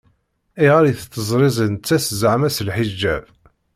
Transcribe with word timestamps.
Ayɣer 0.59 0.83
i 0.85 0.93
tettezriri 0.99 1.65
nettat 1.67 2.05
zeɛma 2.21 2.49
s 2.55 2.57
lḥiǧab? 2.67 3.25